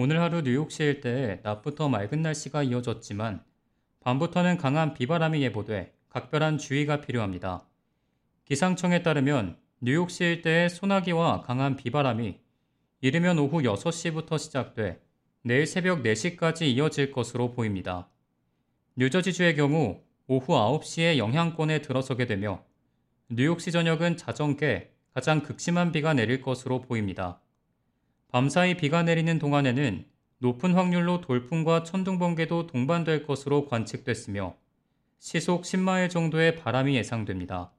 [0.00, 3.42] 오늘 하루 뉴욕시 일대에 낮부터 맑은 날씨가 이어졌지만
[3.98, 7.66] 밤부터는 강한 비바람이 예보돼 각별한 주의가 필요합니다.
[8.44, 12.38] 기상청에 따르면 뉴욕시 일대의 소나기와 강한 비바람이
[13.00, 15.02] 이르면 오후 6시부터 시작돼
[15.42, 18.08] 내일 새벽 4시까지 이어질 것으로 보입니다.
[18.94, 22.62] 뉴저지주의 경우 오후 9시에 영향권에 들어서게 되며
[23.30, 27.40] 뉴욕시 전역은 자정께 가장 극심한 비가 내릴 것으로 보입니다.
[28.28, 30.04] 밤사이 비가 내리는 동안에는
[30.38, 34.54] 높은 확률로 돌풍과 천둥 번개도 동반될 것으로 관측됐으며
[35.18, 37.72] 시속 10마일 정도의 바람이 예상됩니다.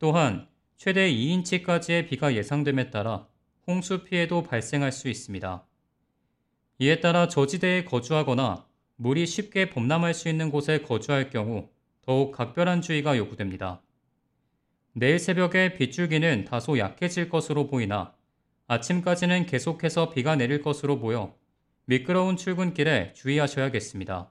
[0.00, 3.28] 또한 최대 2인치까지의 비가 예상됨에 따라
[3.68, 5.64] 홍수 피해도 발생할 수 있습니다.
[6.80, 8.66] 이에 따라 저지대에 거주하거나
[8.96, 11.68] 물이 쉽게 범람할 수 있는 곳에 거주할 경우
[12.02, 13.80] 더욱 각별한 주의가 요구됩니다.
[14.92, 18.12] 내일 새벽에 빗줄기는 다소 약해질 것으로 보이나
[18.68, 21.34] 아침까지는 계속해서 비가 내릴 것으로 보여
[21.84, 24.30] 미끄러운 출근길에 주의하셔야겠습니다.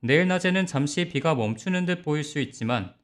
[0.00, 2.94] 내일 낮에는 잠시 비가 멈추는 듯 보일 수 있지만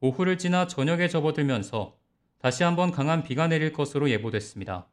[0.00, 1.96] 오후를 지나 저녁에 접어들면서
[2.38, 4.88] 다시 한번 강한 비가 내릴 것으로 예보됐습니다.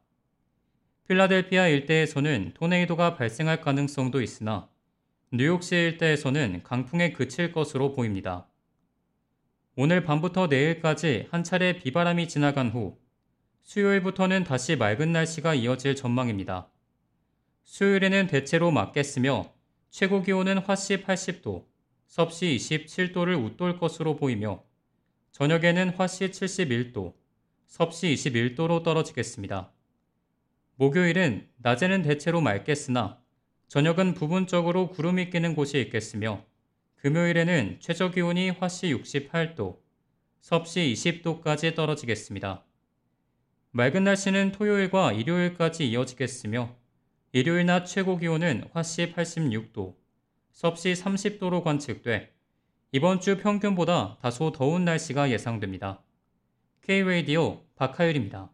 [1.08, 4.68] 필라델피아 일대에서는 토네이도가 발생할 가능성도 있으나
[5.32, 8.46] 뉴욕시 일대에서는 강풍에 그칠 것으로 보입니다.
[9.76, 12.96] 오늘 밤부터 내일까지 한 차례 비바람이 지나간 후
[13.64, 16.68] 수요일부터는 다시 맑은 날씨가 이어질 전망입니다.
[17.64, 19.52] 수요일에는 대체로 맑겠으며
[19.90, 21.64] 최고 기온은 화씨 80도,
[22.06, 24.62] 섭씨 27도를 웃돌 것으로 보이며
[25.32, 27.14] 저녁에는 화씨 71도,
[27.66, 29.72] 섭씨 21도로 떨어지겠습니다.
[30.76, 33.18] 목요일은 낮에는 대체로 맑겠으나
[33.68, 36.44] 저녁은 부분적으로 구름이 끼는 곳이 있겠으며
[36.96, 39.78] 금요일에는 최저 기온이 화씨 68도,
[40.42, 42.62] 섭씨 20도까지 떨어지겠습니다.
[43.76, 46.76] 맑은 날씨는 토요일과 일요일까지 이어지겠으며
[47.32, 49.96] 일요일 낮 최고 기온은 화씨 86도,
[50.52, 52.32] 섭씨 30도로 관측돼
[52.92, 56.04] 이번 주 평균보다 다소 더운 날씨가 예상됩니다.
[56.82, 58.53] K-Radio 박하율입니다.